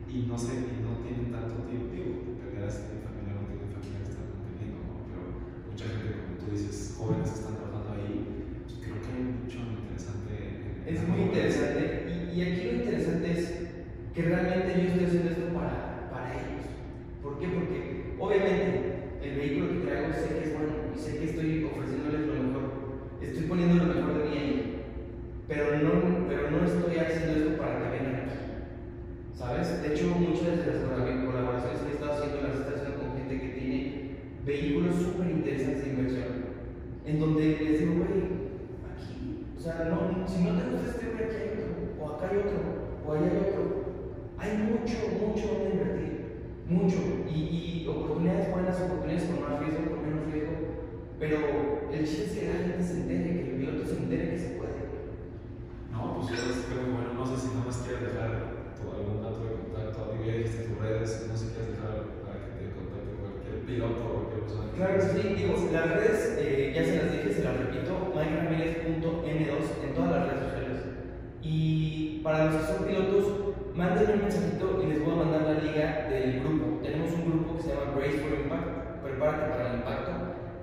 [0.05, 3.49] Y no sé, y no tienen tanto tiempo, digo, dependerá si tienen familia o no
[3.49, 4.95] tienen familia que están manteniendo, ¿no?
[5.09, 5.21] Pero
[5.67, 8.13] mucha gente, como tú dices, jóvenes que están trabajando ahí,
[8.63, 10.31] pues creo que hay mucho interesante.
[10.39, 11.81] en- Es en muy la interesante.
[12.07, 13.41] Y, y aquí lo interesante es
[14.15, 16.63] que realmente yo estoy haciendo esto para, para ellos.
[17.19, 17.47] ¿Por qué?
[17.51, 17.79] Porque
[18.15, 22.33] obviamente el vehículo que traigo sé que es bueno y sé que estoy ofreciéndoles lo
[22.39, 22.65] mejor.
[23.19, 24.55] Estoy poniendo lo mejor de mí ahí.
[25.51, 28.39] Pero no, pero no estoy haciendo esto para que vengan aquí.
[29.35, 29.81] ¿Sabes?
[29.83, 33.17] De hecho, muchas de las colab- colaboraciones que he estado haciendo las estoy haciendo con
[33.19, 33.81] gente que tiene
[34.45, 36.29] vehículos súper interesantes de inversión.
[37.05, 38.47] En donde les digo, güey,
[38.87, 42.29] aquí, o sea, no, si no te gusta este güey, aquí hay otro, o acá
[42.31, 42.59] hay otro,
[43.05, 43.63] o allá hay otro.
[44.39, 46.13] Hay mucho, mucho donde invertir.
[46.67, 46.97] Mucho.
[47.29, 50.55] Y, y oportunidades buenas, oportunidades con más riesgo, con menos riesgo.
[51.19, 51.37] Pero
[51.91, 54.49] el chiste es que la gente se entere, que el piloto se entere que se
[54.57, 54.73] puede.
[55.91, 59.23] No, pues yo creo que bueno, no sé si no más quieres dejar tu, algún
[59.23, 61.95] dato de contacto, digo, ya dijiste tus redes, no sé si quieres dejar
[63.65, 64.64] piloto o cualquier persona.
[64.64, 69.87] que- Claro sí, digo, las redes, eh, ya se las dije, se las repito, mikeramírez.m2
[69.87, 70.81] en todas las redes sociales.
[71.41, 75.63] Y para los que son pilotos, mándenme un mensajito y les voy a mandar la
[75.63, 76.83] liga del grupo.
[76.83, 78.67] Tenemos un grupo que se llama Brace for Impact,
[79.01, 80.11] prepárate para el impacto,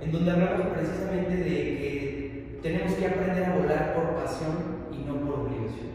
[0.02, 5.24] en donde hablamos precisamente de que tenemos que aprender a volar por pasión y no
[5.24, 5.88] por obligación.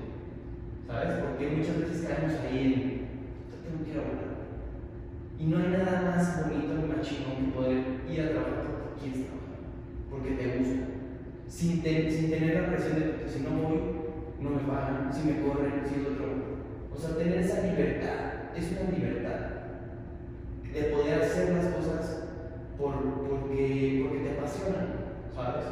[0.88, 1.22] ¿Sabes?
[1.22, 2.82] Porque muchas veces caemos ahí en,
[3.46, 4.38] yo tengo que ir a volar.
[5.38, 9.00] Y no hay nada más bonito ni más chingón que poder ir a trabajar porque
[9.02, 9.60] quieres trabajar,
[10.10, 10.86] porque te gusta,
[11.48, 13.80] sin, te- sin tener la presión de que si no voy,
[14.40, 16.58] no me pagan, si me corren, si es otro.
[16.94, 19.40] O sea, tener esa libertad, es una libertad
[20.74, 22.24] de poder hacer las cosas
[22.78, 22.96] por,
[23.28, 24.88] porque, porque te apasionan,
[25.34, 25.66] ¿sabes?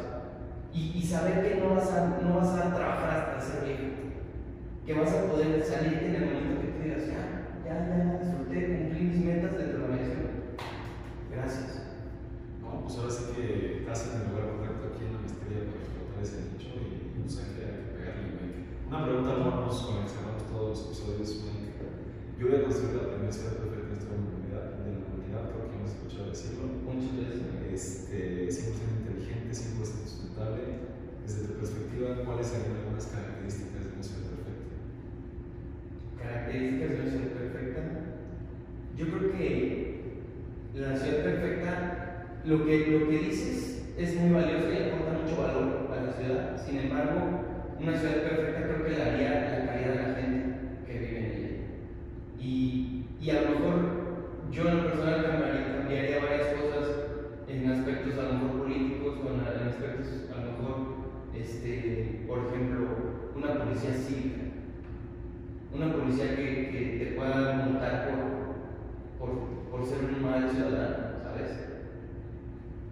[0.72, 3.82] Y, y saber que no vas, a, no vas a trabajar hasta ser viejo,
[4.84, 8.78] que vas a poder salirte en el momento que tú digas, ya, ya, ya, disfruté,
[8.78, 10.30] cumplí mis metas dentro de la medicina.
[11.32, 11.85] Gracias.
[12.86, 16.22] Pues ahora sí que estás en el lugar correcto aquí en la maestría para explotar
[16.22, 18.30] ese nicho y pues hay que, hay que pegarle.
[18.86, 21.50] Una pregunta vamos con la que cerramos todos los episodios.
[22.38, 25.66] Yo voy a construir la primera ciudad perfecta en esta humanidad, de la humanidad, creo
[25.66, 26.64] que hemos escuchado decirlo.
[26.86, 27.46] Muchas veces.
[27.76, 30.62] Este, 100% inteligente, 100% sustentable.
[31.26, 34.74] Desde tu perspectiva, ¿cuáles serían algunas características de una ciudad perfecta?
[36.22, 37.82] Características de una ciudad perfecta.
[38.96, 39.86] Yo creo que
[40.74, 45.90] la ciudad perfecta, lo que, lo que dices es muy valioso y aporta mucho valor
[45.90, 46.64] a la ciudad.
[46.64, 47.40] Sin embargo,
[47.80, 50.54] una ciudad perfecta creo que la haría la calidad de la gente
[50.86, 51.48] que vive en ella.
[52.40, 53.96] Y, y a lo mejor
[54.52, 56.88] yo en lo personal cambiaría, varias cosas
[57.48, 60.76] en aspectos a lo mejor políticos o en, aspectos a lo mejor,
[61.34, 62.88] este, por ejemplo,
[63.34, 64.42] una policía cívica
[65.74, 67.68] una policía que, que te pueda
[69.18, 69.38] por, por,
[69.70, 71.65] por ser un mal ciudadano, ¿sabes?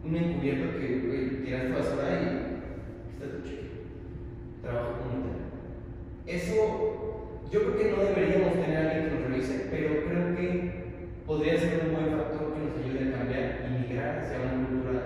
[0.04, 3.70] Un encubierto que güey, tiraste basura y está tu cheque.
[4.62, 5.44] Trabajo comunitario.
[6.26, 6.54] Eso,
[7.50, 10.84] yo creo que no deberíamos tener a alguien que nos revise, pero creo que
[11.26, 15.00] podría ser un buen factor que nos ayude a cambiar y migrar hacia una cultura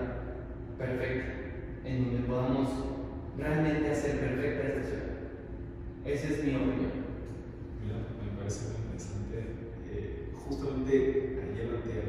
[0.77, 1.33] perfecta,
[1.85, 2.69] en donde podamos
[3.37, 5.09] realmente hacer perfecta esta ciudad.
[6.05, 6.91] Esa es mi opinión.
[7.83, 9.35] Mira, me parece muy interesante.
[9.91, 12.03] Eh, justamente ayer o antier,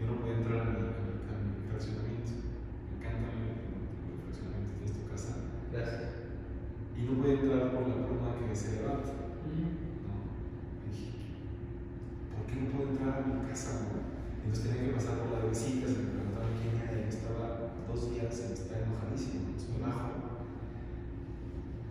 [0.00, 2.32] yo no pude entrar a mi, a mi- a mi fraccionamiento.
[2.88, 5.30] Me encanta mi, mi fraccionamiento, tienes tu casa.
[5.74, 6.10] Gracias.
[6.96, 9.12] Y no pude entrar por la pluma que se levanta.
[9.12, 10.16] ¿no?
[10.80, 11.12] Y dije,
[12.32, 13.84] ¿por qué no puedo entrar a mi casa?
[13.84, 14.00] no?
[14.40, 17.46] Entonces tenía que pasar por las visitas, me preguntaban quién era y yo estaba
[17.86, 20.40] dos días y estaba enojadísimo, entonces me bajo.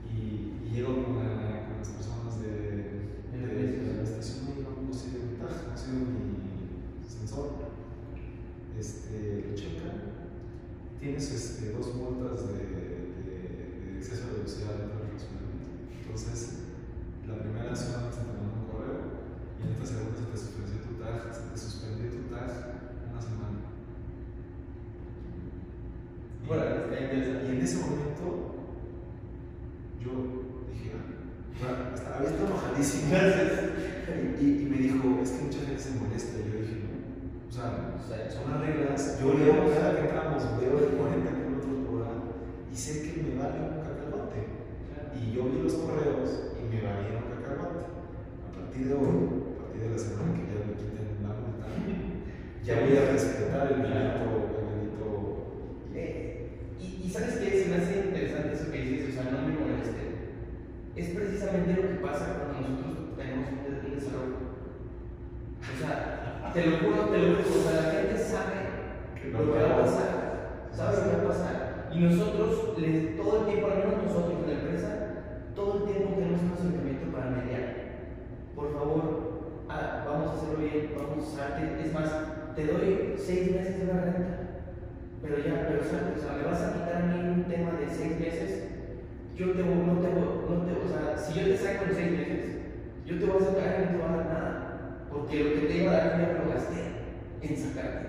[0.09, 2.49] Y, y llego con, la- con las personas de,
[3.29, 3.85] De la de, estación.
[3.85, 7.49] de la estación y no, no ha sido mi tag, no ha sido mi sensor.
[8.77, 9.97] Este, lo checan.
[10.99, 15.69] Tienes este, dos multas de, de, de exceso de velocidad dentro del fraccionamiento.
[16.01, 16.39] Entonces,
[17.27, 18.99] la primera solamente te mandó un correo
[19.59, 22.49] y en esta segunda se te suspendió tu tag, se te suspendió tu tag
[23.11, 23.59] una semana.
[25.27, 27.45] Y- Bueno, está interesante.
[27.47, 28.25] y en ese momento,
[30.01, 30.11] yo
[30.71, 31.03] dije, ah,
[31.59, 32.31] bueno, hasta había
[34.39, 36.39] Y, y me dijo, es que mucha gente se molesta.
[36.39, 37.49] Y yo dije, no.
[37.49, 39.19] O sea, O sea, son las reglas.
[39.21, 42.11] Yo leo cada que entramos, veo de 40 kilómetros por hora
[42.71, 44.41] y sé que me vale un cacahuate.
[45.19, 47.83] Y yo vi los correos y me valieron un cacahuate.
[47.85, 49.17] A partir de hoy,
[49.53, 51.67] a partir de la semana que ya me quiten la multa,
[52.63, 54.25] ya voy a respetar el delito,
[54.57, 55.09] el delito
[55.93, 59.45] Eh, y, y sabes qué, se me hace interesante eso que dices, o sea, no
[59.45, 60.03] me moleste.
[60.95, 64.39] Es precisamente lo que pasa cuando nosotros tenemos un, des- un desarrollo.
[65.59, 68.55] O sea, te lo juro, te lo juro, o sea, la gente sabe
[69.31, 70.11] lo que va a pasar,
[70.71, 71.89] sabe lo que va a pasar.
[71.93, 74.89] Y nosotros, les- todo el tiempo, al menos nosotros en la empresa,
[75.55, 77.65] todo el tiempo tenemos un acercamiento para mediar.
[78.55, 81.81] Por favor, ah, vamos a hacerlo bien, vamos a usarte.
[81.83, 82.09] Es más,
[82.55, 84.35] te doy seis meses de una renta.
[85.21, 88.19] Pero ya, pero o sea, me vas a quitar a mí un tema de seis
[88.19, 88.68] meses.
[89.39, 91.95] Yo te voy, no te voy, no te, o sea, si yo te saco en
[91.95, 92.57] seis meses,
[93.05, 95.07] yo te voy a sacar y no te voy a dar nada.
[95.09, 96.81] Porque lo que te iba a dar ya lo gasté
[97.41, 98.07] en sacarte.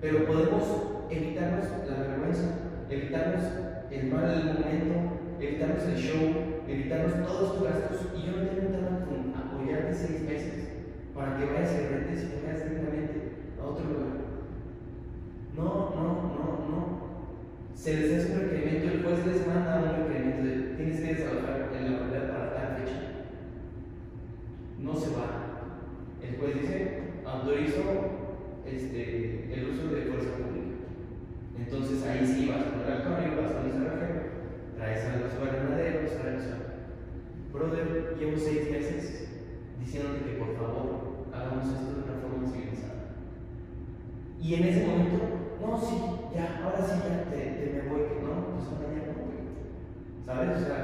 [0.00, 0.62] Pero podemos
[1.10, 2.46] evitarnos la vergüenza,
[2.88, 3.44] evitarnos
[3.90, 4.96] el mal momento,
[5.38, 8.08] evitarnos el show, evitarnos todos tus gastos.
[8.16, 10.68] Y yo no tengo tema con apoyarte seis meses
[11.14, 14.24] para que vayas y rentes y vayas directamente a otro lugar.
[15.54, 16.02] No, no,
[16.32, 17.01] no, no.
[17.74, 21.70] Se les hace un requerimiento, el juez les manda un requerimiento de tienes que desalojar
[21.76, 23.00] en la propiedad para tal fecha.
[24.78, 25.42] No se va.
[26.22, 27.82] El juez dice, autorizo
[28.66, 30.62] este, el uso de fuerza pública.
[31.58, 34.22] Entonces ahí sí vas con el alcohol, vas con el cerrajero,
[34.76, 37.52] traes a los granaderos, traes a...
[37.52, 39.28] Brother, llevo seis meses
[39.78, 43.16] diciéndote que por favor hagamos esto de una forma civilizada.
[44.40, 45.96] Y en ese momento, no, sí,
[46.34, 49.22] ya, ahora sí, ya te, te me voy, que no, pues ahora ya no.
[50.26, 50.62] ¿Sabes?
[50.62, 50.78] O sea,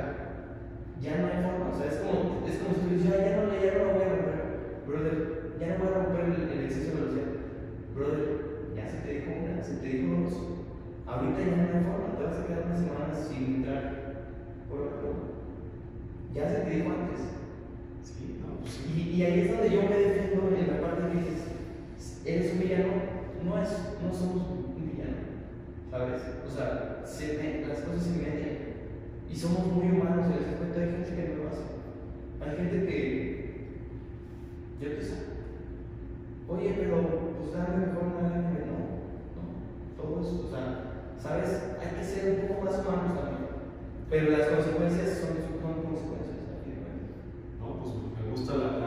[1.03, 3.37] ya no hay forma, o sea, es como, es como si tú dices, "Ay, ya
[3.39, 4.43] no, ya no lo voy a romper,
[4.87, 5.17] brother,
[5.61, 7.31] ya no voy a romper el, el exceso de velocidad,
[7.95, 8.29] brother,
[8.75, 10.35] ya se te dijo una, se te dijo dos,
[11.07, 13.83] ahorita ya no hay forma, te vas a quedar unas semanas sin entrar
[14.69, 15.19] por la prueba.
[16.35, 17.21] Ya se te dijo antes.
[18.03, 18.83] Sí, no, pues sí.
[18.95, 21.41] Y, y ahí es donde yo me defiendo en la parte que dices,
[22.25, 22.93] eres un villano,
[23.45, 23.71] no, es,
[24.03, 24.43] no somos
[25.91, 26.23] ¿sabes?
[26.47, 28.59] O sea, se me- las cosas se median
[29.31, 30.81] y somos muy humanos en ese aspecto.
[30.81, 31.67] Hay gente que no lo hace.
[32.41, 33.69] Hay gente que,
[34.81, 35.15] yo te sé,
[36.49, 38.79] oye, pero pues dame mejor una lágrima, no,
[39.35, 41.77] no, todo eso, o sea, ¿sabes?
[41.83, 43.49] Hay que ser un poco más humanos también,
[44.09, 46.39] pero las consecuencias son, son consecuencias.
[47.61, 47.91] No, pues
[48.25, 48.79] me gusta la,